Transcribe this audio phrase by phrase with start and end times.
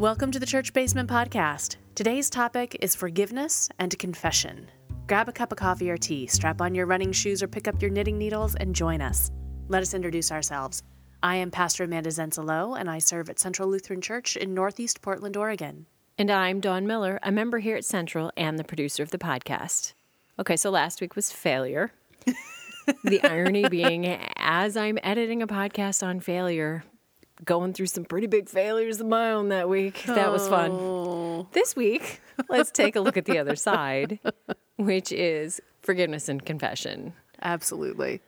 [0.00, 1.76] Welcome to the Church Basement Podcast.
[1.94, 4.70] Today's topic is forgiveness and confession.
[5.06, 7.82] Grab a cup of coffee or tea, strap on your running shoes, or pick up
[7.82, 9.30] your knitting needles and join us.
[9.68, 10.82] Let us introduce ourselves.
[11.22, 15.36] I am Pastor Amanda Zenzalo, and I serve at Central Lutheran Church in Northeast Portland,
[15.36, 15.84] Oregon.
[16.16, 19.92] And I'm Dawn Miller, a member here at Central and the producer of the podcast.
[20.38, 21.92] Okay, so last week was failure.
[23.04, 24.06] the irony being,
[24.36, 26.84] as I'm editing a podcast on failure,
[27.44, 30.04] going through some pretty big failures of my own that week.
[30.20, 30.70] That was fun.
[30.72, 31.46] Oh.
[31.52, 34.18] This week, let's take a look at the other side,
[34.76, 37.14] which is forgiveness and confession.
[37.40, 38.20] Absolutely.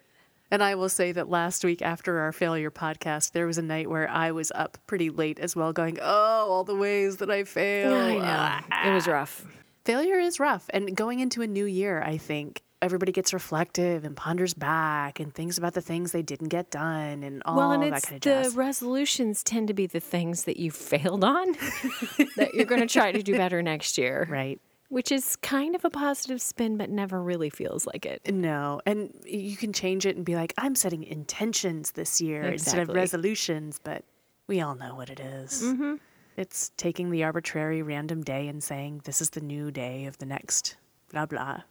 [0.51, 3.91] And I will say that last week after our failure podcast, there was a night
[3.91, 7.45] where I was up pretty late as well, going, Oh, all the ways that I
[7.45, 7.95] failed.
[7.95, 8.91] I know.
[8.91, 9.13] It was ah.
[9.13, 9.47] rough.
[9.85, 10.67] Failure is rough.
[10.71, 15.33] And going into a new year, I think everybody gets reflective and ponders back and
[15.35, 18.17] thinks about the things they didn't get done and all Well, and that it's kind
[18.17, 18.55] of the jazz.
[18.57, 21.53] resolutions tend to be the things that you failed on
[22.37, 24.27] that you're going to try to do better next year.
[24.29, 24.61] right.
[24.89, 28.21] Which is kind of a positive spin, but never really feels like it.
[28.31, 28.83] No.
[28.85, 32.91] And you can change it and be like, I'm setting intentions this year instead of
[32.91, 34.05] resolutions, but
[34.49, 35.63] we all know what it is.
[35.63, 35.95] Mm-hmm.
[36.37, 40.27] It's taking the arbitrary random day and saying, this is the new day of the
[40.27, 40.77] next
[41.11, 41.63] blah, blah.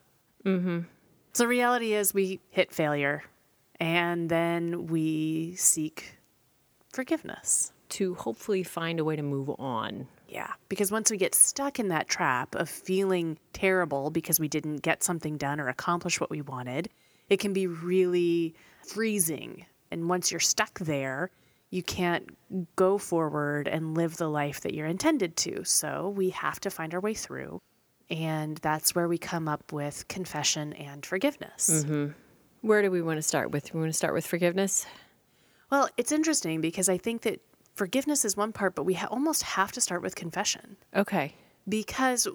[0.43, 0.79] Mm-hmm.
[1.33, 3.23] So, reality is we hit failure
[3.79, 6.17] and then we seek
[6.91, 7.71] forgiveness.
[7.89, 10.07] To hopefully find a way to move on.
[10.29, 14.77] Yeah, because once we get stuck in that trap of feeling terrible because we didn't
[14.77, 16.87] get something done or accomplish what we wanted,
[17.27, 18.55] it can be really
[18.87, 19.65] freezing.
[19.91, 21.31] And once you're stuck there,
[21.69, 22.29] you can't
[22.77, 25.65] go forward and live the life that you're intended to.
[25.65, 27.59] So we have to find our way through.
[28.11, 31.69] And that's where we come up with confession and forgiveness.
[31.71, 32.11] Mm-hmm.
[32.61, 33.73] Where do we want to start with?
[33.73, 34.85] We want to start with forgiveness?
[35.71, 37.39] Well, it's interesting because I think that
[37.73, 40.75] forgiveness is one part, but we ha- almost have to start with confession.
[40.95, 41.33] Okay.
[41.67, 42.27] because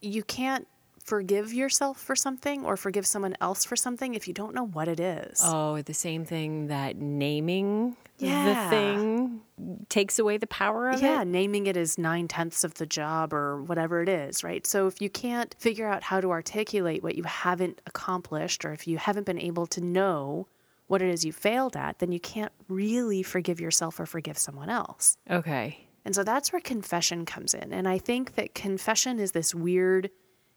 [0.00, 0.66] you can't
[1.08, 4.88] forgive yourself for something or forgive someone else for something if you don't know what
[4.88, 5.40] it is.
[5.42, 8.64] Oh, the same thing that naming Yeah.
[8.64, 9.40] the thing
[9.88, 11.26] takes away the power of yeah, it.
[11.26, 14.66] naming it as nine tenths of the job or whatever it is, right?
[14.66, 18.86] So if you can't figure out how to articulate what you haven't accomplished, or if
[18.86, 20.46] you haven't been able to know
[20.88, 24.68] what it is you failed at, then you can't really forgive yourself or forgive someone
[24.70, 25.16] else.
[25.30, 25.86] Okay.
[26.04, 27.72] And so that's where confession comes in.
[27.72, 30.10] And I think that confession is this weird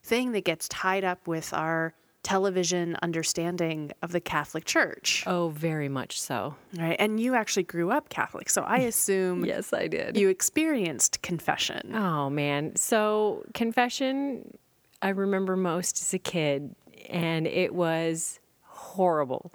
[0.03, 5.23] thing that gets tied up with our television understanding of the Catholic Church.
[5.25, 6.55] Oh, very much so.
[6.77, 6.95] Right.
[6.99, 8.49] And you actually grew up Catholic.
[8.49, 10.17] So I assume Yes, I did.
[10.17, 11.95] you experienced confession.
[11.95, 12.75] Oh man.
[12.75, 14.55] So confession
[15.01, 16.75] I remember most as a kid
[17.09, 19.51] and it was horrible.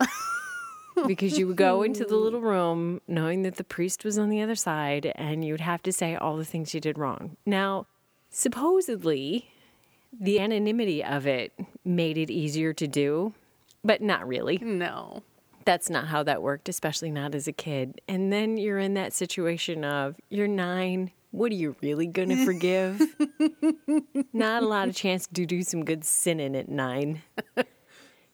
[1.06, 4.40] because you would go into the little room knowing that the priest was on the
[4.40, 7.36] other side and you would have to say all the things you did wrong.
[7.46, 7.86] Now,
[8.30, 9.50] supposedly
[10.20, 11.52] the anonymity of it
[11.84, 13.34] made it easier to do,
[13.84, 15.22] but not really No.
[15.64, 18.00] that's not how that worked, especially not as a kid.
[18.08, 21.10] And then you're in that situation of you're nine.
[21.32, 23.00] What are you really going to forgive?
[24.32, 27.22] not a lot of chance to do some good sinning at nine.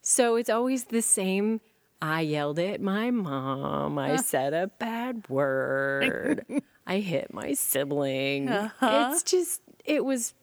[0.03, 1.61] So it's always the same.
[2.01, 3.99] I yelled at my mom.
[3.99, 4.23] I uh-huh.
[4.23, 6.45] said a bad word.
[6.87, 8.49] I hit my sibling.
[8.49, 9.11] Uh-huh.
[9.13, 10.35] It's just, it was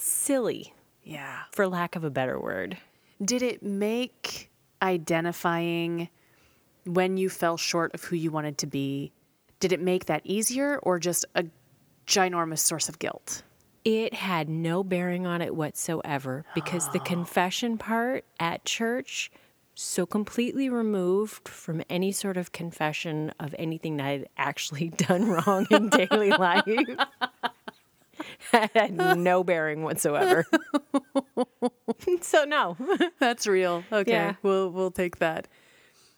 [0.00, 1.42] silly, Yeah.
[1.52, 2.76] for lack of a better word.
[3.24, 4.50] Did it make
[4.82, 6.08] identifying
[6.86, 9.12] when you fell short of who you wanted to be,
[9.60, 11.44] did it make that easier or just a
[12.06, 13.42] ginormous source of guilt?
[13.84, 19.30] It had no bearing on it whatsoever because the confession part at church
[19.74, 25.66] so completely removed from any sort of confession of anything that I'd actually done wrong
[25.70, 26.64] in daily life.
[28.52, 30.46] had no bearing whatsoever.
[32.20, 32.76] so no.
[33.18, 33.84] That's real.
[33.92, 34.12] Okay.
[34.12, 34.34] Yeah.
[34.42, 35.48] We'll we'll take that.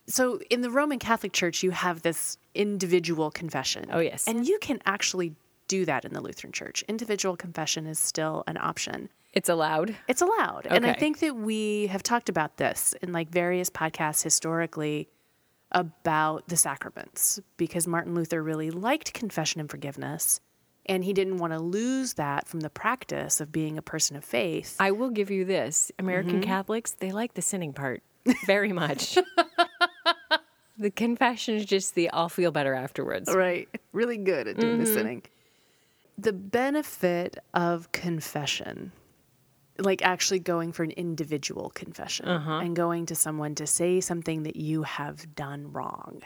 [0.06, 3.86] So in the Roman Catholic Church you have this individual confession.
[3.92, 4.26] Oh, yes.
[4.26, 5.34] And you can actually
[5.68, 6.84] do that in the Lutheran Church.
[6.88, 9.08] Individual confession is still an option.
[9.32, 9.96] It's allowed.
[10.08, 10.66] It's allowed.
[10.68, 15.08] And I think that we have talked about this in like various podcasts historically
[15.70, 20.40] about the sacraments because Martin Luther really liked confession and forgiveness
[20.86, 24.24] and he didn't want to lose that from the practice of being a person of
[24.24, 24.76] faith.
[24.80, 25.92] I will give you this.
[25.98, 26.42] American Mm-hmm.
[26.50, 28.02] Catholics, they like the sinning part
[28.46, 29.16] very much.
[30.78, 33.32] the confession is just the I'll feel better afterwards.
[33.32, 33.68] Right.
[33.92, 35.22] Really good at doing the sinning.
[36.18, 38.92] The benefit of confession,
[39.78, 44.56] like actually going for an individual confession and going to someone to say something that
[44.56, 46.22] you have done wrong,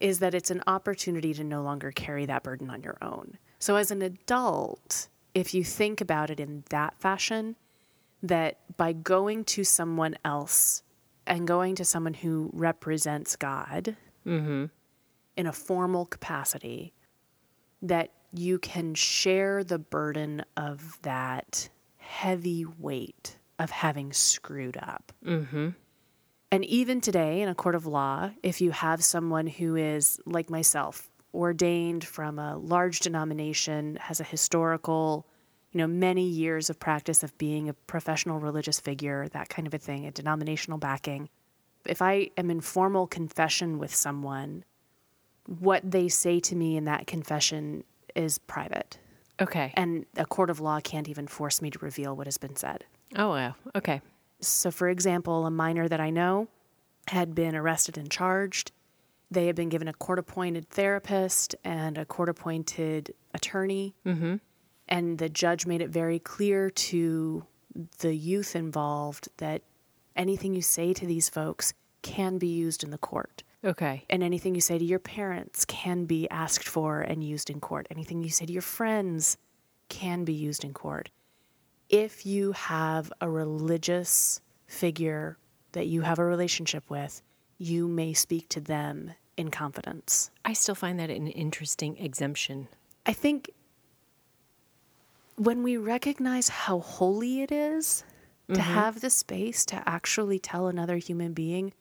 [0.00, 3.36] is that it's an opportunity to no longer carry that burden on your own.
[3.60, 7.56] So, as an adult, if you think about it in that fashion,
[8.22, 10.82] that by going to someone else
[11.26, 13.96] and going to someone who represents God
[14.26, 14.64] mm-hmm.
[15.36, 16.94] in a formal capacity,
[17.82, 21.68] that you can share the burden of that
[21.98, 25.12] heavy weight of having screwed up.
[25.24, 25.70] Mm-hmm.
[26.52, 30.48] And even today, in a court of law, if you have someone who is like
[30.48, 35.26] myself, ordained from a large denomination, has a historical,
[35.72, 39.74] you know, many years of practice of being a professional religious figure, that kind of
[39.74, 41.28] a thing, a denominational backing.
[41.86, 44.64] If I am in formal confession with someone,
[45.46, 47.84] what they say to me in that confession
[48.14, 48.98] is private.
[49.40, 49.72] Okay.
[49.74, 52.84] And a court of law can't even force me to reveal what has been said.
[53.16, 53.54] oh, wow.
[53.74, 54.02] Okay.
[54.40, 56.48] So, for example, a minor that I know
[57.08, 58.72] had been arrested and charged.
[59.30, 63.94] They had been given a court appointed therapist and a court appointed attorney.
[64.04, 64.36] Mm-hmm.
[64.88, 67.46] And the judge made it very clear to
[67.98, 69.62] the youth involved that
[70.16, 71.72] anything you say to these folks
[72.02, 73.44] can be used in the court.
[73.64, 74.04] Okay.
[74.10, 77.86] And anything you say to your parents can be asked for and used in court.
[77.90, 79.36] Anything you say to your friends
[79.88, 81.10] can be used in court.
[81.88, 85.36] If you have a religious figure
[85.72, 87.22] that you have a relationship with,
[87.58, 90.30] you may speak to them in confidence.
[90.44, 92.68] I still find that an interesting exemption.
[93.06, 93.50] I think
[95.36, 98.04] when we recognize how holy it is
[98.48, 98.72] to mm-hmm.
[98.74, 101.72] have the space to actually tell another human being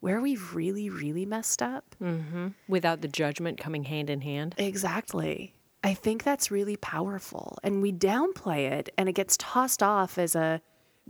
[0.00, 2.48] where we've really, really messed up, mm-hmm.
[2.68, 4.54] Without the judgment coming hand in hand.
[4.58, 5.54] Exactly.
[5.82, 7.58] I think that's really powerful.
[7.62, 10.60] And we downplay it, and it gets tossed off as a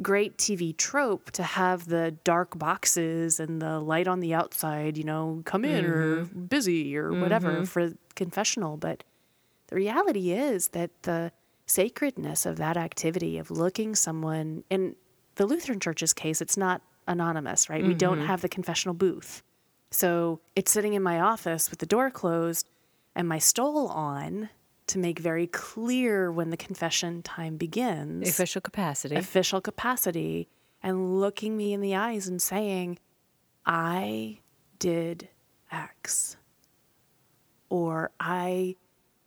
[0.02, 5.04] great TV trope to have the dark boxes and the light on the outside, you
[5.04, 6.44] know, come in or mm-hmm.
[6.44, 7.64] busy or whatever mm-hmm.
[7.64, 8.76] for confessional.
[8.76, 9.04] But
[9.68, 11.32] the reality is that the
[11.66, 14.96] sacredness of that activity of looking someone in
[15.36, 17.84] the Lutheran Church's case, it's not anonymous, right?
[17.84, 18.26] We don't mm-hmm.
[18.26, 19.42] have the confessional booth.
[19.90, 22.68] So it's sitting in my office with the door closed
[23.14, 24.50] and my stole on
[24.88, 29.16] to make very clear when the confession time begins, Official capacity.
[29.16, 30.48] official capacity,
[30.82, 32.98] and looking me in the eyes and saying,
[33.64, 34.38] I
[34.78, 35.28] did
[35.72, 36.36] X.
[37.68, 38.76] Or I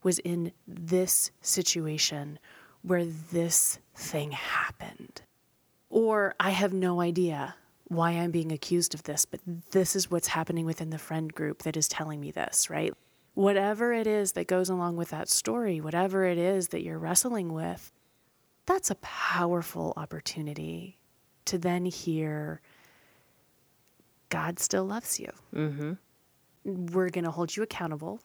[0.01, 2.39] was in this situation
[2.81, 5.21] where this thing happened.
[5.89, 7.55] Or I have no idea
[7.89, 9.41] why I'm being accused of this, but
[9.71, 12.93] this is what's happening within the friend group that is telling me this, right?
[13.33, 17.53] Whatever it is that goes along with that story, whatever it is that you're wrestling
[17.53, 17.91] with,
[18.65, 20.97] that's a powerful opportunity
[21.45, 22.61] to then hear
[24.29, 25.31] God still loves you.
[25.55, 25.93] Mm-hmm.
[26.93, 28.19] We're going to hold you accountable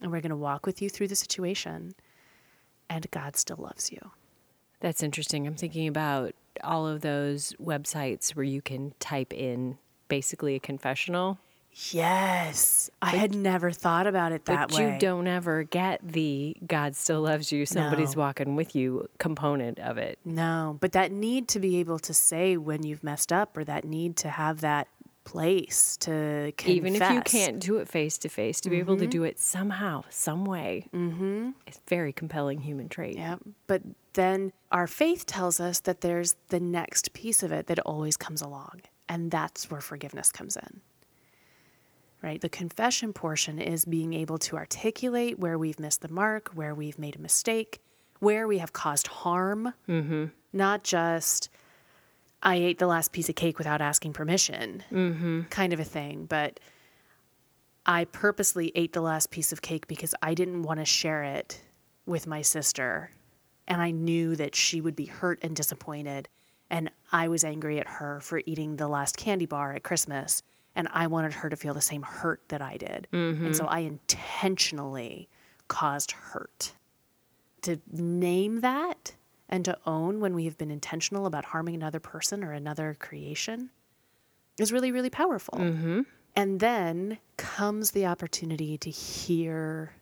[0.00, 1.94] and we're going to walk with you through the situation,
[2.88, 4.12] and God still loves you.
[4.80, 5.46] That's interesting.
[5.46, 6.34] I'm thinking about
[6.64, 9.76] all of those websites where you can type in
[10.08, 11.38] basically a confessional,
[11.92, 12.90] Yes.
[13.00, 14.92] I had never thought about it that but way.
[14.92, 18.20] you don't ever get the God still loves you, somebody's No.
[18.20, 20.18] walking with you component of it.
[20.24, 23.84] No, but that need to be able to say when you've messed up or that
[23.84, 24.88] need to have that
[25.24, 26.74] place to confess.
[26.74, 29.38] Even if you can't do it face to face, to be able to do it
[29.38, 31.50] somehow, some way, mm-hmm.
[31.66, 33.16] it's a very compelling human trait.
[33.16, 33.36] Yeah.
[33.66, 33.82] But
[34.14, 38.42] then our faith tells us that there's the next piece of it that always comes
[38.42, 38.80] along.
[39.08, 40.80] And that's where forgiveness comes in.
[42.22, 42.40] Right?
[42.40, 46.98] The confession portion is being able to articulate where we've missed the mark, where we've
[46.98, 47.80] made a mistake,
[48.18, 49.72] where we have caused harm.
[49.88, 50.26] Mm-hmm.
[50.52, 51.48] Not just,
[52.42, 55.42] I ate the last piece of cake without asking permission, mm-hmm.
[55.44, 56.26] kind of a thing.
[56.26, 56.60] But
[57.86, 61.62] I purposely ate the last piece of cake because I didn't want to share it
[62.04, 63.10] with my sister.
[63.66, 66.28] And I knew that she would be hurt and disappointed.
[66.68, 70.42] And I was angry at her for eating the last candy bar at Christmas.
[70.76, 73.08] And I wanted her to feel the same hurt that I did.
[73.46, 75.28] And so I intentionally
[75.68, 76.72] caused hurt.
[77.62, 79.14] To name that
[79.48, 83.70] and to own when we have been intentional about harming another person or another creation
[84.58, 85.58] is really, really powerful.
[86.36, 89.92] And then comes the opportunity to hear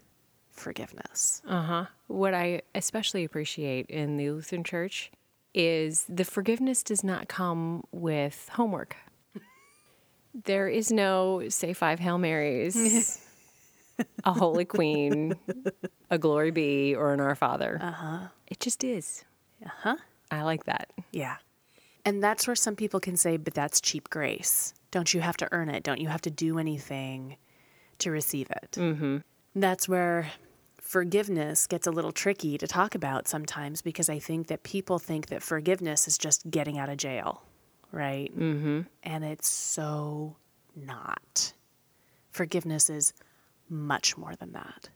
[0.50, 1.40] forgiveness.
[1.48, 1.84] Uh huh.
[2.08, 5.10] What I especially appreciate in the Lutheran Church
[5.54, 8.96] is the forgiveness does not come with homework.
[10.45, 13.21] There is no say five Hail Marys,
[14.25, 15.35] a Holy Queen,
[16.11, 17.78] a Glory Be, or an Our Father.
[17.80, 18.18] Uh huh.
[18.47, 19.25] It just is.
[19.64, 19.97] Uh huh.
[20.30, 20.90] I like that.
[21.12, 21.37] Yeah.
[22.04, 24.75] And that's where some people can say, but that's cheap grace.
[24.90, 25.83] Don't you have to earn it?
[25.83, 27.37] Don't you have to do anything
[27.99, 28.73] to receive it?
[28.73, 29.18] Mm-hmm.
[29.54, 30.30] That's where
[30.80, 35.26] forgiveness gets a little tricky to talk about sometimes because I think that people think
[35.26, 37.42] that forgiveness is just getting out of jail,
[37.92, 38.37] right?
[38.37, 38.83] Mm-hmm.
[39.02, 40.37] And it's so
[40.76, 41.52] not.
[42.30, 43.12] Forgiveness is
[43.68, 44.90] much more than that.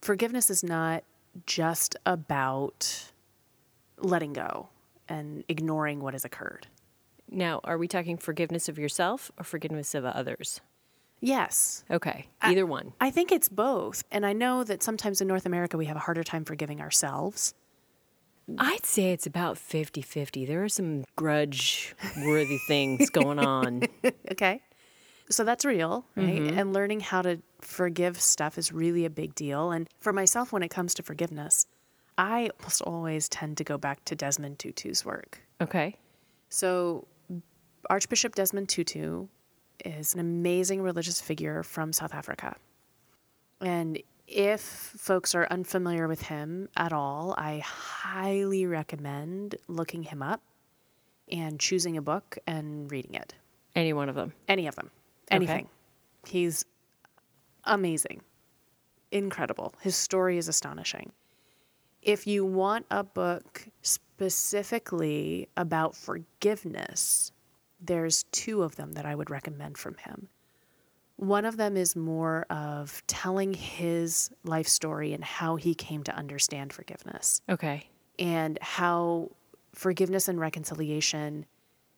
[0.00, 1.04] Forgiveness is not
[1.46, 3.10] just about
[3.98, 4.68] letting go
[5.08, 6.66] and ignoring what has occurred.
[7.30, 10.60] Now, are we talking forgiveness of yourself or forgiveness of others?
[11.20, 11.84] Yes.
[11.90, 12.92] Okay, either one.
[13.00, 14.04] I think it's both.
[14.10, 17.54] And I know that sometimes in North America we have a harder time forgiving ourselves.
[18.56, 20.46] I'd say it's about 50 50.
[20.46, 23.82] There are some grudge worthy things going on.
[24.32, 24.62] Okay.
[25.30, 26.40] So that's real, right?
[26.40, 26.58] Mm-hmm.
[26.58, 29.70] And learning how to forgive stuff is really a big deal.
[29.70, 31.66] And for myself, when it comes to forgiveness,
[32.16, 35.40] I almost always tend to go back to Desmond Tutu's work.
[35.60, 35.96] Okay.
[36.48, 37.06] So,
[37.90, 39.26] Archbishop Desmond Tutu
[39.84, 42.56] is an amazing religious figure from South Africa.
[43.60, 50.42] And if folks are unfamiliar with him at all, I highly recommend looking him up
[51.30, 53.34] and choosing a book and reading it.
[53.74, 54.34] Any one of them.
[54.46, 54.90] Any of them.
[55.30, 55.68] Anything.
[56.26, 56.64] He's
[57.64, 58.22] amazing.
[59.10, 59.74] Incredible.
[59.80, 61.12] His story is astonishing.
[62.02, 67.32] If you want a book specifically about forgiveness,
[67.80, 70.28] there's two of them that I would recommend from him.
[71.18, 76.14] One of them is more of telling his life story and how he came to
[76.14, 77.88] understand forgiveness Okay.
[78.20, 79.32] and how
[79.74, 81.44] forgiveness and reconciliation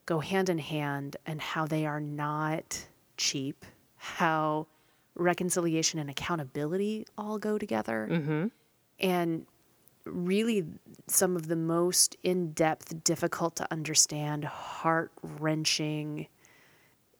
[0.07, 2.87] go hand in hand and how they are not
[3.19, 4.67] cheap, how
[5.15, 8.09] reconciliation and accountability all go together.
[8.11, 8.47] Mm-hmm.
[9.01, 9.47] And
[10.07, 10.65] really,
[11.09, 16.27] some of the most in depth, difficult to understand, heart wrenching,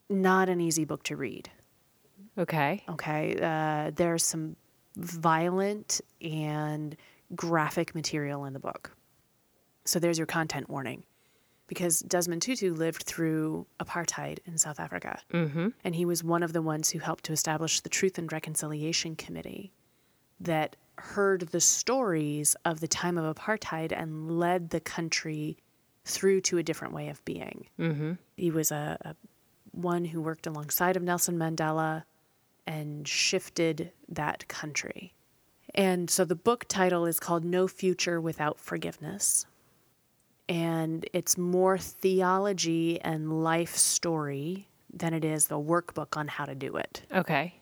[0.09, 1.51] not an easy book to read.
[2.37, 2.83] Okay.
[2.89, 3.37] Okay.
[3.41, 4.55] Uh, there's some
[4.95, 6.95] violent and
[7.35, 8.95] graphic material in the book.
[9.85, 11.03] So there's your content warning.
[11.67, 15.21] Because Desmond Tutu lived through apartheid in South Africa.
[15.31, 15.69] Mm-hmm.
[15.85, 19.15] And he was one of the ones who helped to establish the Truth and Reconciliation
[19.15, 19.71] Committee
[20.41, 25.57] that heard the stories of the time of apartheid and led the country
[26.03, 27.67] through to a different way of being.
[27.79, 28.13] Mm-hmm.
[28.35, 29.15] He was a, a
[29.71, 32.03] one who worked alongside of Nelson Mandela
[32.67, 35.13] and shifted that country.
[35.73, 39.45] And so the book title is called No Future Without Forgiveness.
[40.49, 46.55] And it's more theology and life story than it is the workbook on how to
[46.55, 47.03] do it.
[47.13, 47.55] Okay.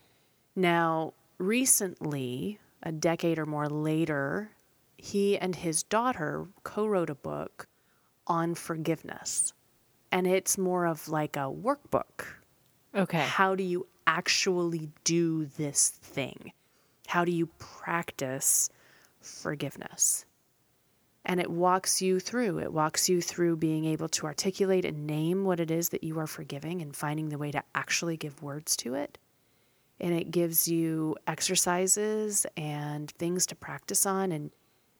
[0.56, 4.50] Now, recently, a decade or more later,
[4.96, 7.68] he and his daughter co wrote a book
[8.26, 9.52] on forgiveness.
[10.10, 12.24] And it's more of like a workbook
[12.94, 13.20] Okay.
[13.20, 16.52] how do you actually do this thing?
[17.06, 18.68] How do you practice
[19.20, 20.26] forgiveness?
[21.24, 22.58] And it walks you through.
[22.58, 26.18] It walks you through being able to articulate and name what it is that you
[26.18, 29.18] are forgiving and finding the way to actually give words to it.
[30.00, 34.50] And it gives you exercises and things to practice on and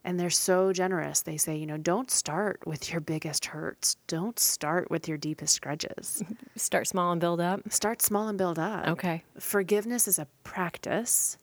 [0.04, 1.22] and they're so generous.
[1.22, 3.96] They say, you know, don't start with your biggest hurts.
[4.06, 6.22] Don't start with your deepest grudges.
[6.56, 7.60] Start small and build up.
[7.72, 8.86] Start small and build up.
[8.88, 9.24] Okay.
[9.38, 11.38] Forgiveness is a practice,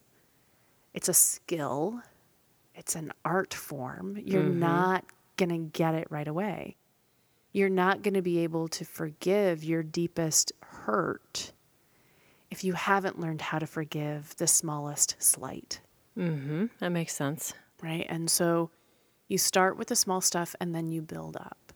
[0.93, 2.01] it's a skill,
[2.75, 4.17] it's an art form.
[4.23, 5.05] You're not
[5.37, 6.75] going to get it right away.
[7.51, 11.51] You're not going to be able to forgive your deepest hurt
[12.49, 15.81] if you haven't learned how to forgive the smallest slight,
[16.17, 16.65] Mm-hmm.
[16.79, 17.53] That makes sense.
[17.81, 18.05] Right?
[18.09, 18.69] And so
[19.27, 21.73] you start with the small stuff and then you build up.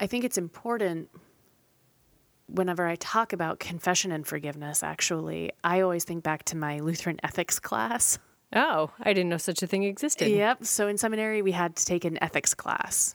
[0.00, 1.08] I think it's important
[2.46, 7.18] whenever I talk about confession and forgiveness, actually, I always think back to my Lutheran
[7.22, 8.18] ethics class.
[8.54, 10.28] Oh, I didn't know such a thing existed.
[10.28, 10.64] Yep.
[10.64, 13.14] So in seminary, we had to take an ethics class.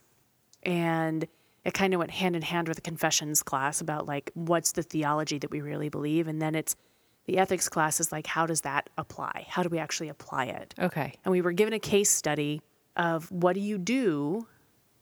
[0.64, 1.28] And
[1.64, 4.82] it kind of went hand in hand with the confessions class about like what's the
[4.82, 6.28] theology that we really believe.
[6.28, 6.76] And then it's
[7.28, 9.46] the ethics class is like, how does that apply?
[9.50, 10.74] How do we actually apply it?
[10.80, 11.14] Okay.
[11.24, 12.62] And we were given a case study
[12.96, 14.48] of what do you do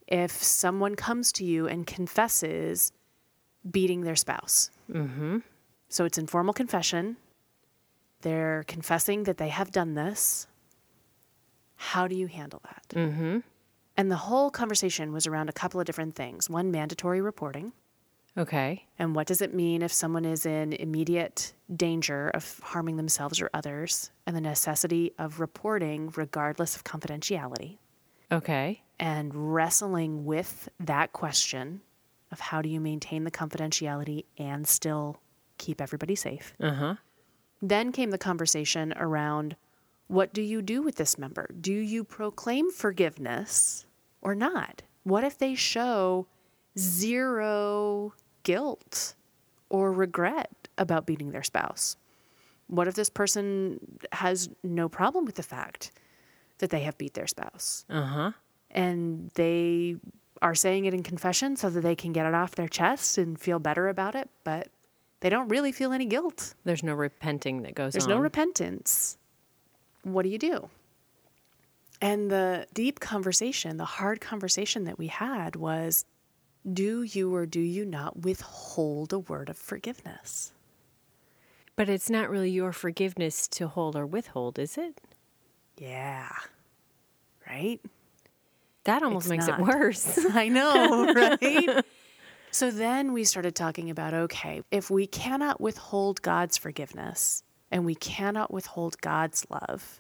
[0.08, 2.92] if someone comes to you and confesses
[3.70, 4.72] beating their spouse?
[4.92, 5.38] Mm-hmm.
[5.88, 7.18] So it's informal confession.
[8.22, 10.48] They're confessing that they have done this.
[11.76, 12.98] How do you handle that?
[12.98, 13.40] Mm-hmm.
[13.98, 16.50] And the whole conversation was around a couple of different things.
[16.50, 17.72] One, mandatory reporting.
[18.38, 18.86] Okay.
[19.00, 23.50] And what does it mean if someone is in immediate danger of harming themselves or
[23.54, 24.12] others?
[24.28, 27.78] And the necessity of reporting regardless of confidentiality.
[28.32, 28.82] Okay.
[29.00, 31.82] And wrestling with that question
[32.32, 35.22] of how do you maintain the confidentiality and still
[35.58, 36.54] keep everybody safe.
[36.60, 36.96] Uh huh.
[37.62, 39.56] Then came the conversation around
[40.08, 41.50] What do you do with this member?
[41.60, 43.86] Do you proclaim forgiveness
[44.22, 44.82] or not?
[45.04, 46.28] What if they show
[46.78, 48.14] zero
[48.46, 49.16] guilt
[49.70, 51.98] or regret about beating their spouse?
[52.68, 55.92] What if this person has no problem with the fact
[56.60, 57.86] that they have beat their spouse?
[57.90, 58.32] Uh huh.
[58.72, 59.98] And they
[60.42, 63.40] are saying it in confession so that they can get it off their chest and
[63.40, 64.70] feel better about it, but
[65.20, 66.54] they don't really feel any guilt.
[66.66, 68.10] There's no repenting that goes There's on.
[68.10, 69.18] There's no repentance.
[70.04, 70.70] What do you do?
[72.02, 76.06] And the deep conversation, the hard conversation that we had was
[76.72, 80.52] do you or do you not withhold a word of forgiveness?
[81.76, 85.02] but it's not really your forgiveness to hold or withhold, is it?
[85.78, 86.30] Yeah.
[87.48, 87.82] Right?
[88.86, 89.60] That almost It's makes not.
[89.60, 90.26] it worse.
[90.34, 91.84] I know, right?
[92.52, 97.96] so then we started talking about okay, if we cannot withhold God's forgiveness and we
[97.96, 100.00] cannot withhold God's love,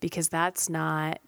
[0.00, 1.20] because that's not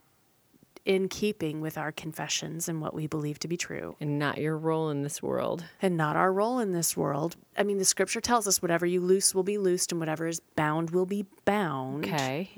[0.85, 4.57] in keeping with our confessions and what we believe to be true and not your
[4.59, 5.65] role in this world.
[5.81, 7.37] and not our role in this world.
[7.57, 10.41] I mean, the scripture tells us whatever you loose will be loosed and whatever is
[10.57, 12.07] bound will be bound.
[12.07, 12.51] Okay.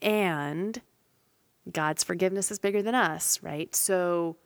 [0.00, 0.80] and
[1.70, 3.74] God's forgiveness is bigger than us, right?
[3.74, 4.36] So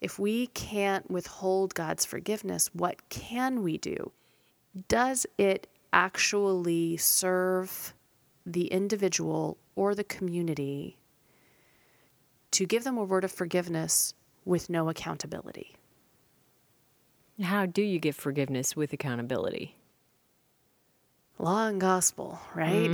[0.00, 4.12] if we can't withhold God's forgiveness, what can we do?
[4.88, 7.92] Does it actually serve
[8.46, 10.96] the individual or the community
[12.52, 14.14] to give them a word of forgiveness
[14.44, 15.76] with no accountability?
[17.42, 19.76] How do you give forgiveness with accountability?
[21.38, 22.90] Law and gospel, right?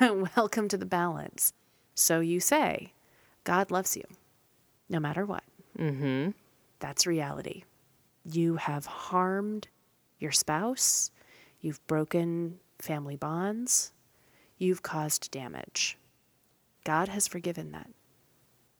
[0.36, 1.52] Welcome to the balance.
[1.94, 2.92] So you say,
[3.44, 4.04] God loves you
[4.88, 5.44] no matter what.
[5.78, 6.30] Mm-hmm.
[6.78, 7.64] That's reality.
[8.24, 9.68] You have harmed
[10.18, 11.10] your spouse,
[11.60, 13.92] you've broken family bonds,
[14.58, 15.98] you've caused damage.
[16.84, 17.90] God has forgiven that,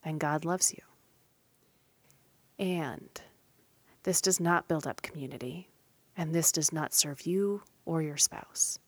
[0.07, 0.83] and God loves you.
[2.65, 3.11] And
[4.05, 5.69] this does not build up community,
[6.17, 8.79] and this does not serve you or your spouse.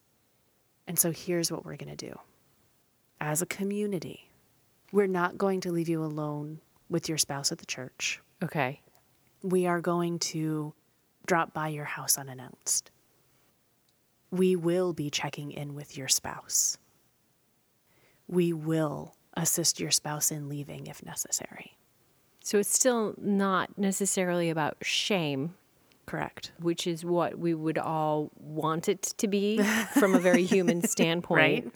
[0.87, 2.19] And so here's what we're going to do.
[3.21, 4.31] As a community,
[4.93, 8.21] we're not going to leave you alone with your spouse at the church.
[8.43, 8.81] Okay.
[9.43, 10.73] We are going to
[11.27, 12.93] drop by your house unannounced.
[14.31, 16.79] We will be checking in with your spouse.
[18.29, 21.77] We will assist your spouse in leaving if necessary.
[22.43, 25.55] So it's still not necessarily about shame,
[26.07, 26.53] Correct.
[26.59, 29.63] which is what we would all want it to be
[29.99, 31.65] from a very human standpoint.
[31.65, 31.73] Right.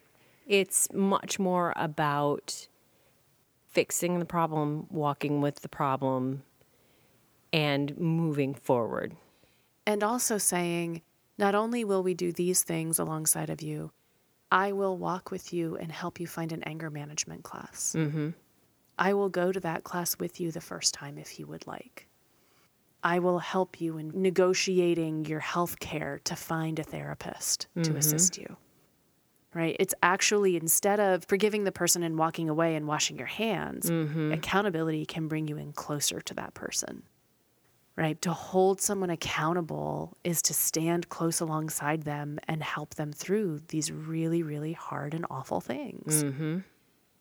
[0.47, 2.69] It's much more about
[3.69, 6.43] fixing the problem, walking with the problem,
[7.53, 9.15] and moving forward.
[9.87, 11.03] And also saying,
[11.39, 13.93] not only will we do these things alongside of you,
[14.53, 17.95] I will walk with you and help you find an anger management class.
[17.97, 18.31] Mm-hmm.
[18.99, 22.07] I will go to that class with you the first time if you would like.
[23.03, 28.37] I will help you in negotiating your health care to find a therapist to assist
[28.37, 28.57] you.
[29.55, 29.75] Right?
[29.81, 33.91] It's actually instead of forgiving the person and walking away and washing your hands,
[34.33, 37.03] accountability can bring you in closer to that person.
[37.95, 38.21] Right?
[38.23, 43.93] To hold someone accountable is to stand close alongside them and help them through these
[43.93, 46.25] really, really hard and awful things.
[46.25, 46.59] Mm-hmm.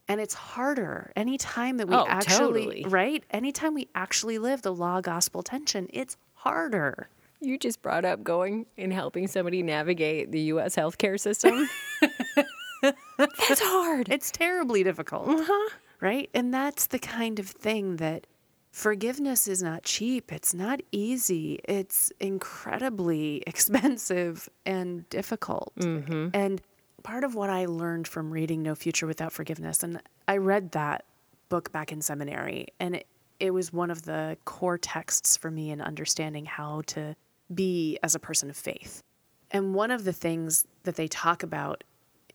[0.08, 2.86] And it's harder anytime that we Oh, actually, totally.
[2.88, 3.24] right?
[3.32, 7.10] Anytime we actually live the law gospel tension, it's harder.
[7.42, 10.76] You just brought up going and helping somebody navigate the U.S.
[10.76, 11.68] healthcare system.
[13.18, 14.10] That's hard.
[14.10, 15.70] It's terribly difficult, uh-huh.
[16.00, 16.30] right?
[16.34, 18.26] And that's the kind of thing that
[18.72, 20.32] forgiveness is not cheap.
[20.32, 21.60] It's not easy.
[21.66, 25.74] It's incredibly expensive and difficult.
[25.78, 26.30] Mm-hmm.
[26.34, 26.62] And
[27.04, 31.06] part of what I learned from reading No Future Without Forgiveness, and I read that
[31.50, 33.08] book back in seminary, and it,
[33.40, 37.16] it was one of the core texts for me in understanding how to
[37.54, 39.04] be as a person of faith.
[39.52, 41.84] And one of the things that they talk about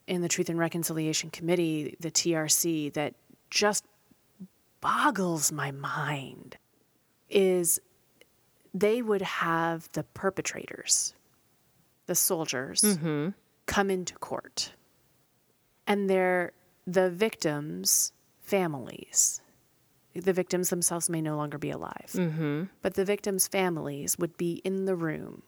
[0.05, 3.15] in the Truth and Reconciliation Committee, the TRC, that
[3.49, 3.83] just
[4.81, 6.57] boggles my mind
[7.29, 7.79] is
[8.73, 11.13] they would have the perpetrators,
[12.05, 13.29] the soldiers, mm-hmm.
[13.65, 14.73] come into court.
[15.85, 16.53] And they're
[16.85, 19.41] the victims' families.
[20.13, 22.63] The victims themselves may no longer be alive, mm-hmm.
[22.81, 25.43] but the victims' families would be in the room.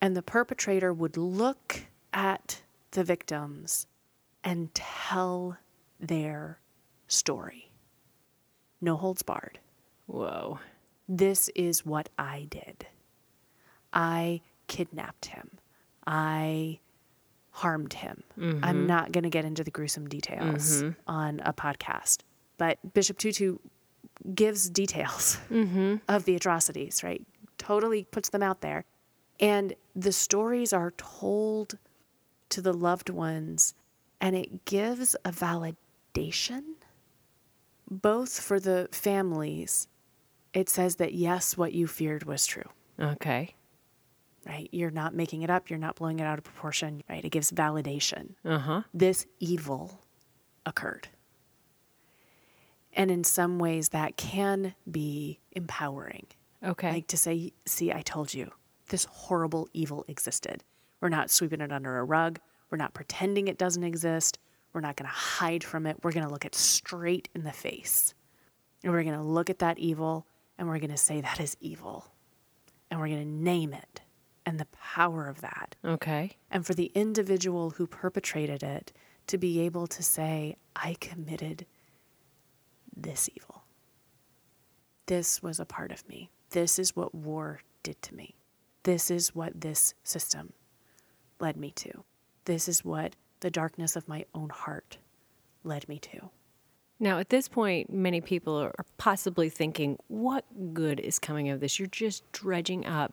[0.00, 3.86] And the perpetrator would look at the victims
[4.44, 5.58] and tell
[6.00, 6.58] their
[7.06, 7.71] story.
[8.82, 9.60] No holds barred.
[10.06, 10.58] Whoa.
[11.08, 12.86] This is what I did.
[13.92, 15.50] I kidnapped him.
[16.06, 16.80] I
[17.50, 18.24] harmed him.
[18.36, 18.86] I'm mm-hmm.
[18.86, 20.90] not going to get into the gruesome details mm-hmm.
[21.06, 22.20] on a podcast,
[22.58, 23.58] but Bishop Tutu
[24.34, 25.96] gives details mm-hmm.
[26.08, 27.24] of the atrocities, right?
[27.58, 28.84] Totally puts them out there.
[29.38, 31.78] And the stories are told
[32.48, 33.74] to the loved ones,
[34.20, 36.62] and it gives a validation
[37.92, 39.86] both for the families.
[40.52, 42.68] It says that yes, what you feared was true
[43.00, 43.54] Okay.
[44.46, 44.68] right?
[44.72, 47.24] You're not making it up, you're not blowing it out of proportion, right?
[47.24, 48.34] It gives validation.
[48.44, 48.82] Uh huh.
[48.92, 50.00] This evil
[50.66, 51.08] occurred.
[52.94, 56.26] And in some ways, that can be empowering.
[56.62, 56.92] Okay.
[56.92, 58.50] Like to say, see, I told you,
[58.90, 60.62] this horrible evil existed.
[61.00, 62.38] We're not sweeping it under a rug.
[62.70, 64.38] We're not pretending it doesn't exist.
[64.72, 65.98] We're not going to hide from it.
[66.02, 68.14] We're going to look it straight in the face.
[68.82, 70.26] And we're going to look at that evil
[70.58, 72.06] and we're going to say, that is evil.
[72.90, 74.02] And we're going to name it
[74.44, 76.32] and the power of that okay.
[76.50, 78.92] and for the individual who perpetrated it
[79.28, 81.66] to be able to say, I committed
[82.94, 83.62] this evil.
[85.06, 86.30] This was a part of me.
[86.50, 88.34] This is what war did to me.
[88.82, 90.52] This is what this system
[91.38, 92.04] led me to.
[92.44, 94.96] This is what the darkness of my own heart
[95.62, 96.30] led me to.
[96.98, 101.78] Now, at this point, many people are possibly thinking, what good is coming of this?
[101.78, 103.12] You're just dredging up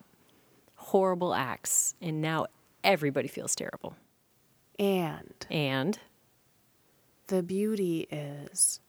[0.76, 2.46] horrible acts, and now
[2.84, 3.96] everybody feels terrible.
[4.78, 6.00] And And,
[7.28, 8.80] the beauty is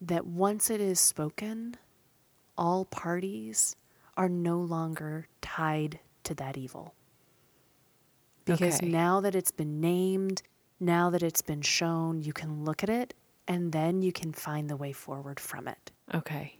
[0.00, 1.76] that once it is spoken,
[2.56, 3.76] all parties
[4.16, 6.94] are no longer tied to that evil.
[8.44, 8.88] Because Okay.
[8.88, 10.42] now that it's been named,
[10.80, 13.14] now that it's been shown, you can look at it
[13.48, 15.90] and then you can find the way forward from it.
[16.14, 16.58] okay.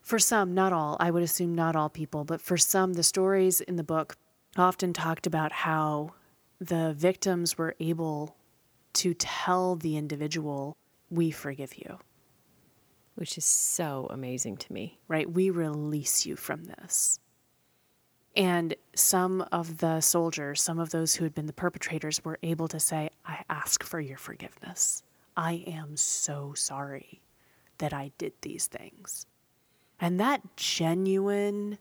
[0.00, 3.60] For some, not all, I would assume not all people, but for some, the stories
[3.60, 4.16] in the book
[4.56, 6.14] often talked about how
[6.60, 8.36] the victims were able
[8.94, 10.76] to tell the individual,
[11.08, 11.98] We forgive you,
[13.14, 14.98] Which is so amazing to me.
[15.08, 15.30] right?
[15.30, 17.20] We release you from this.
[18.34, 22.68] And some of the soldiers, some of those who had been the perpetrators, were able
[22.68, 25.02] to say, I ask for your forgiveness.
[25.36, 27.20] I am so sorry
[27.78, 29.26] that I did these things.
[30.00, 31.78] And that genuine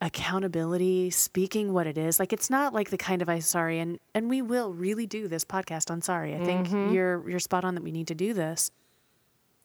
[0.00, 3.98] accountability, speaking what it is, like it's not like the kind of I'm sorry, and
[4.14, 6.34] and we will really do this podcast on sorry.
[6.34, 8.70] I think you're you're spot on that we need to do this.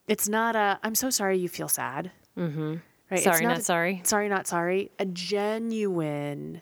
[0.07, 2.11] It's not a I'm so sorry you feel sad.
[2.37, 2.75] Mm-hmm.
[3.11, 3.19] Right?
[3.21, 4.01] Sorry, not a- sorry.
[4.05, 4.89] Sorry, not sorry.
[4.97, 6.61] A genuine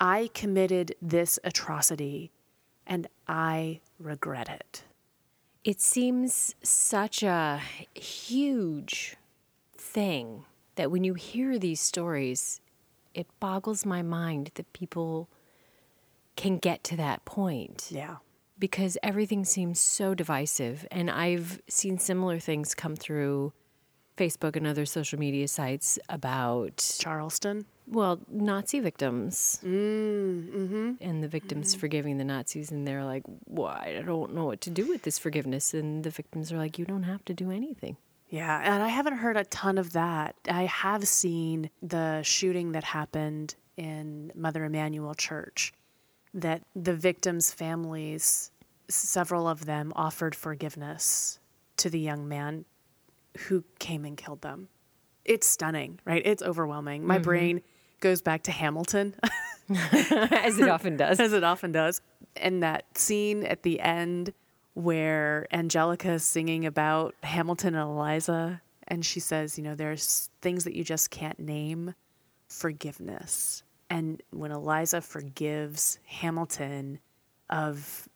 [0.00, 2.32] I committed this atrocity
[2.86, 4.82] and I regret it.
[5.62, 7.60] It seems such a
[7.94, 9.16] huge
[9.76, 10.44] thing
[10.74, 12.60] that when you hear these stories,
[13.14, 15.28] it boggles my mind that people
[16.34, 17.88] can get to that point.
[17.90, 18.16] Yeah.
[18.58, 20.86] because everything seems so divisive.
[20.90, 23.52] And I've seen similar things come through
[24.16, 27.64] Facebook and other social media sites about, Charleston.
[27.86, 30.92] well, Nazi victims mm, mm-hmm.
[31.00, 31.80] and the victims mm-hmm.
[31.80, 32.70] forgiving the Nazis.
[32.70, 33.96] And they're like, why?
[33.98, 35.74] I don't know what to do with this forgiveness.
[35.74, 37.96] And the victims are like, you don't have to do anything.
[38.28, 40.34] Yeah, and I haven't heard a ton of that.
[40.48, 45.74] I have seen the shooting that happened in Mother Emanuel Church
[46.32, 48.50] that the victims' families,
[48.88, 51.40] several of them offered forgiveness
[51.76, 52.64] to the young man
[53.38, 54.68] who came and killed them.
[55.24, 56.22] It's stunning, right?
[56.24, 57.06] It's overwhelming.
[57.06, 57.22] My mm-hmm.
[57.22, 57.62] brain
[58.00, 59.14] goes back to Hamilton,
[59.70, 61.20] As it often does.
[61.20, 62.00] as it often does.
[62.36, 64.32] And that scene at the end
[64.74, 70.64] where Angelica is singing about Hamilton and Eliza, and she says, you know, there's things
[70.64, 71.94] that you just can't name
[72.48, 73.62] forgiveness.
[73.88, 76.98] And when Eliza forgives Hamilton
[77.50, 78.08] of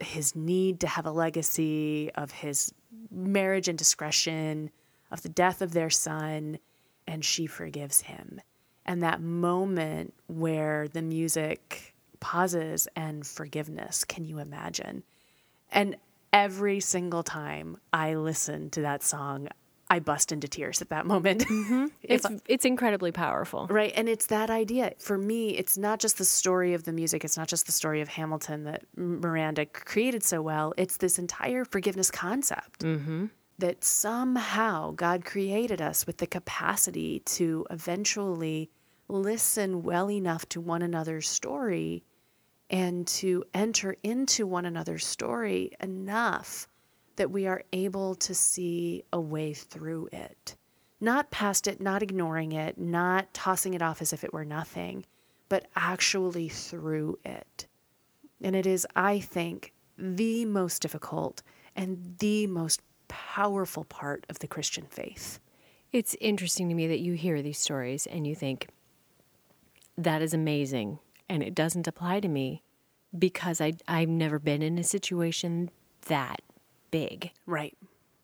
[0.00, 2.72] his need to have a legacy, of his
[3.10, 4.70] marriage indiscretion,
[5.10, 6.58] of the death of their son,
[7.06, 8.40] and she forgives him.
[8.84, 15.02] And that moment where the music pauses and forgiveness, can you imagine?
[15.70, 15.96] And
[16.32, 19.48] every single time I listen to that song,
[19.88, 21.44] I bust into tears at that moment.
[21.56, 21.86] Mm-hmm.
[22.02, 23.66] If It's, it's incredibly powerful.
[23.68, 23.92] Right.
[23.96, 24.92] And it's that idea.
[24.98, 28.00] For me, it's not just the story of the music, it's not just the story
[28.00, 30.74] of Hamilton that Miranda created so well.
[30.76, 33.26] It's this entire forgiveness concept mm-hmm.
[33.58, 38.70] that somehow God created us with the capacity to eventually
[39.08, 42.04] listen well enough to one another's story
[42.70, 46.68] and to enter into one another's story enough
[47.16, 50.56] that we are able to see a way through it.
[51.00, 55.04] Not past it, not ignoring it, not tossing it off as if it were nothing,
[55.48, 57.66] but actually through it.
[58.42, 61.42] And it is, I think, the most difficult
[61.74, 65.38] and the most powerful part of the Christian faith.
[65.92, 68.68] It's interesting to me that you hear these stories and you think,
[69.96, 70.98] that is amazing.
[71.28, 72.62] And it doesn't apply to me
[73.16, 75.70] because I, I've never been in a situation
[76.08, 76.40] that
[76.90, 77.32] big.
[77.46, 77.76] Right.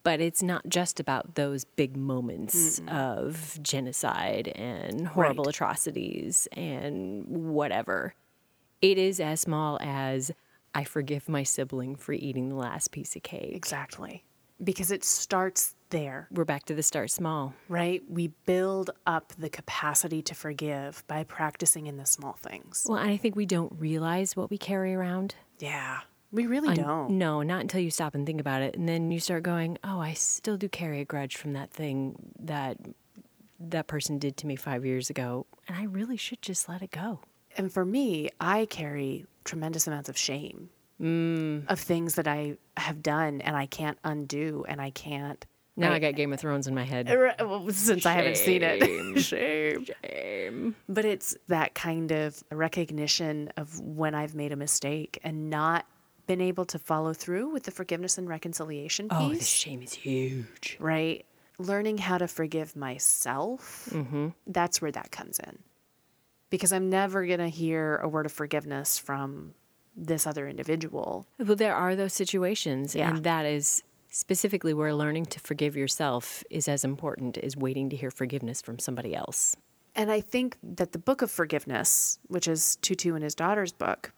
[0.05, 2.92] But it's not just about those big moments Mm-mm.
[2.92, 5.55] of genocide and horrible right.
[5.55, 8.14] atrocities and whatever.
[8.81, 10.33] It is as small as
[10.75, 13.55] I forgive my sibling for eating the last piece of cake.
[13.55, 14.25] Exactly.
[14.62, 16.29] Because it starts there.
[16.33, 17.55] We're back to the start small.
[17.68, 18.03] Right?
[18.09, 22.87] We build up the capacity to forgive by practicing in the small things.
[22.88, 25.35] Well, I think we don't realize what we carry around.
[25.59, 26.01] Yeah.
[26.33, 27.11] We really don't.
[27.11, 28.75] No, not until you stop and think about it.
[28.75, 32.16] And then you start going, oh, I still do carry a grudge from that thing
[32.40, 32.79] that
[33.61, 35.47] that person did to me five years ago.
[35.68, 37.21] And I really should just let it go.
[37.57, 41.64] And for me, I carry tremendous amounts of shame mm.
[41.68, 45.97] of things that I have done and I can't undo and I can't now right.
[45.97, 47.09] I got Game of Thrones in my head.
[47.71, 49.21] Since shame, I haven't seen it.
[49.23, 49.87] shame.
[50.05, 50.77] Shame.
[50.87, 55.87] But it's that kind of recognition of when I've made a mistake and not
[56.27, 59.19] been able to follow through with the forgiveness and reconciliation piece.
[59.21, 60.77] Oh, the shame is huge.
[60.79, 61.25] Right?
[61.59, 64.29] Learning how to forgive myself, mm-hmm.
[64.47, 65.59] that's where that comes in.
[66.51, 69.55] Because I'm never going to hear a word of forgiveness from
[69.97, 71.27] this other individual.
[71.39, 73.11] Well, there are those situations, yeah.
[73.11, 77.97] and that is specifically where learning to forgive yourself is as important as waiting to
[77.97, 79.57] hear forgiveness from somebody else.
[79.95, 84.13] And I think that the book of forgiveness, which is Tutu and his daughter's book,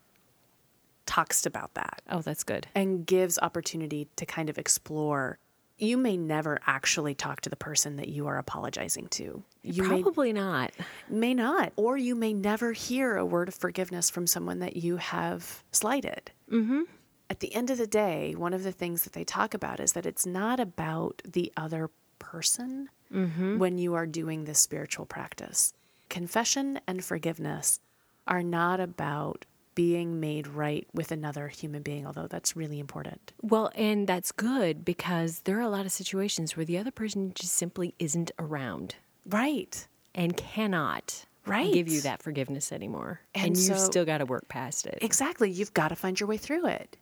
[1.05, 2.01] talks about that.
[2.09, 2.67] Oh, that's good.
[2.75, 5.39] And gives opportunity to kind of explore.
[5.77, 9.43] You may never actually talk to the person that you are apologizing to.
[9.61, 10.71] You Probably may, not.
[11.09, 11.73] May not.
[11.75, 16.31] Or you may never hear a word of forgiveness from someone that you have slighted.
[16.49, 16.83] Mm-hmm
[17.29, 19.93] at the end of the day, one of the things that they talk about is
[19.93, 21.89] that it's not about the other
[22.19, 23.57] person mm-hmm.
[23.57, 25.73] when you are doing this spiritual practice.
[26.09, 27.79] Confession and forgiveness
[28.27, 33.33] are not about being made right with another human being, although that's really important.
[33.41, 37.33] Well, and that's good because there are a lot of situations where the other person
[37.35, 38.95] just simply isn't around.
[39.27, 39.87] Right.
[40.13, 41.73] And cannot right.
[41.73, 43.19] give you that forgiveness anymore.
[43.33, 44.99] And, and you've so, still got to work past it.
[45.01, 45.51] Exactly.
[45.51, 46.97] You've got to find your way through it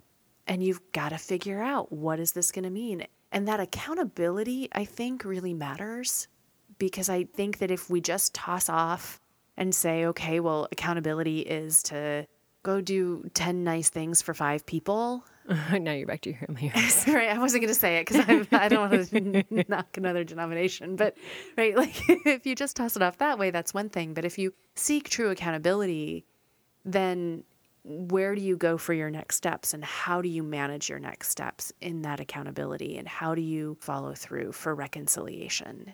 [0.47, 4.67] and you've got to figure out what is this going to mean and that accountability
[4.73, 6.27] i think really matters
[6.77, 9.19] because i think that if we just toss off
[9.57, 12.25] and say okay well accountability is to
[12.63, 15.23] go do 10 nice things for five people
[15.73, 17.04] now you're back to your years.
[17.08, 17.30] right.
[17.30, 20.95] I wasn't going to say it because I don't want to knock another denomination.
[20.95, 21.17] But,
[21.58, 21.95] right, like
[22.26, 24.13] if you just toss it off that way, that's one thing.
[24.13, 26.26] But if you seek true accountability,
[26.86, 27.43] then
[27.84, 31.30] where do you go for your next steps and how do you manage your next
[31.30, 35.93] steps in that accountability and how do you follow through for reconciliation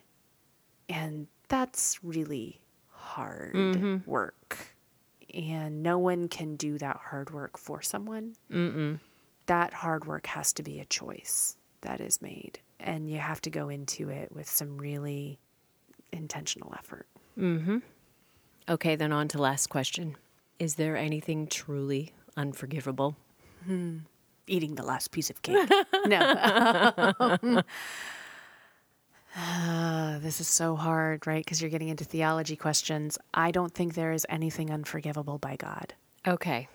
[0.88, 3.98] and that's really hard mm-hmm.
[4.06, 4.49] work
[5.34, 9.00] and no one can do that hard work for someone Mm-mm.
[9.46, 13.50] that hard work has to be a choice that is made and you have to
[13.50, 15.40] go into it with some really
[16.12, 17.78] intentional effort mm-hmm.
[18.68, 20.16] okay then on to last question
[20.60, 23.16] is there anything truly unforgivable?
[23.66, 24.00] Hmm.
[24.46, 25.70] Eating the last piece of cake.
[26.06, 27.04] no.
[29.38, 31.44] uh, this is so hard, right?
[31.44, 33.18] Because you're getting into theology questions.
[33.34, 35.94] I don't think there is anything unforgivable by God.
[36.28, 36.68] Okay.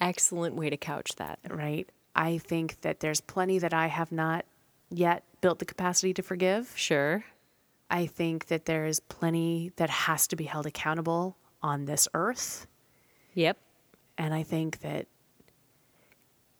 [0.00, 1.38] Excellent way to couch that.
[1.48, 1.88] Right?
[2.14, 4.46] I think that there's plenty that I have not
[4.90, 6.72] yet built the capacity to forgive.
[6.76, 7.24] Sure.
[7.90, 12.66] I think that there is plenty that has to be held accountable on this earth.
[13.34, 13.58] Yep.
[14.18, 15.06] And I think that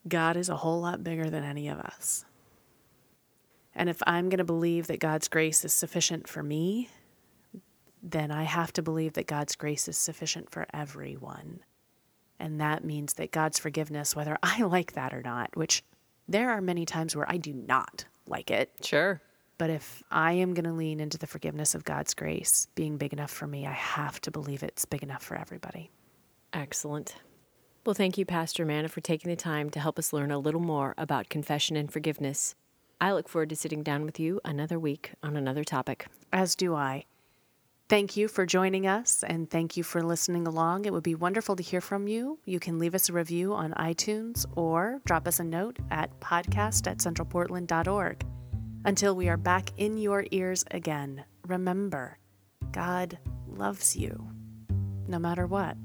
[0.07, 2.25] God is a whole lot bigger than any of us.
[3.77, 6.89] And if I'm going to believe that God's grace is sufficient for me,
[8.03, 11.61] then I have to believe that God's grace is sufficient for everyone.
[12.41, 15.85] And that means that God's forgiveness, whether I like that or not, which
[16.27, 18.73] there are many times where I do not like it.
[18.83, 19.21] Sure.
[19.59, 23.13] But if I am going to lean into the forgiveness of God's grace being big
[23.13, 25.91] enough for me, I have to believe it's big enough for everybody.
[26.53, 27.17] Excellent.
[27.85, 30.61] Well, thank you, Pastor Amanda, for taking the time to help us learn a little
[30.61, 32.55] more about confession and forgiveness.
[33.01, 36.07] I look forward to sitting down with you another week on another topic.
[36.33, 37.05] As do I.
[37.89, 40.87] Thank you for joining us and thank you for listening along.
[40.87, 42.41] It would be wonderful to hear from you.
[42.45, 46.91] You can leave us a review on iTunes or drop us a note at podcast
[46.91, 48.27] at centralportland.org.
[48.85, 52.19] Until we are back in your ears again, remember
[52.73, 54.31] God loves you
[55.07, 55.77] no matter what.